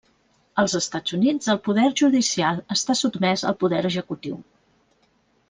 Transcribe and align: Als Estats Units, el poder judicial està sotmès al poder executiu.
Als 0.61 0.73
Estats 0.77 1.13
Units, 1.17 1.49
el 1.55 1.59
poder 1.67 1.85
judicial 2.01 2.63
està 2.77 2.97
sotmès 3.03 3.45
al 3.51 3.59
poder 3.61 3.83
executiu. 3.93 4.41